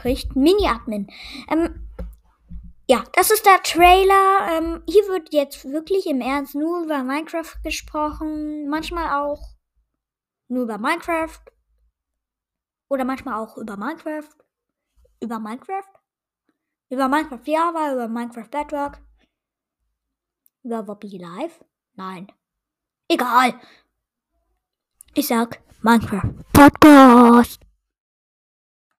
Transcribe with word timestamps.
spricht, 0.00 0.34
Mini-Admin. 0.34 1.10
Ähm, 1.48 1.86
ja, 2.88 3.04
das 3.12 3.30
ist 3.30 3.46
der 3.46 3.62
Trailer. 3.62 4.48
Ähm, 4.50 4.82
hier 4.88 5.06
wird 5.08 5.32
jetzt 5.32 5.64
wirklich 5.64 6.06
im 6.06 6.20
Ernst 6.20 6.54
nur 6.54 6.82
über 6.84 7.04
Minecraft 7.04 7.62
gesprochen. 7.62 8.68
Manchmal 8.68 9.22
auch 9.22 9.40
nur 10.48 10.64
über 10.64 10.78
Minecraft. 10.78 11.40
Oder 12.88 13.04
manchmal 13.04 13.34
auch 13.34 13.56
über 13.56 13.76
Minecraft. 13.76 14.30
Über 15.22 15.38
Minecraft? 15.38 15.92
Über 16.88 17.08
Minecraft 17.08 17.42
Java, 17.44 17.92
über 17.92 18.08
Minecraft 18.08 18.50
Bedrock. 18.50 18.98
Über 20.64 20.88
Wobby 20.88 21.18
Live? 21.18 21.62
Nein. 21.94 22.32
Egal. 23.08 23.54
Ich 25.14 25.28
sag 25.28 25.60
Minecraft 25.82 26.34
Podcast. 26.52 27.49